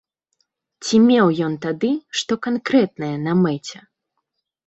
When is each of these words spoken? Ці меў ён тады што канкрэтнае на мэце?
Ці 0.83 0.95
меў 1.09 1.27
ён 1.47 1.53
тады 1.65 1.91
што 2.21 2.33
канкрэтнае 2.47 3.13
на 3.29 3.33
мэце? 3.45 3.77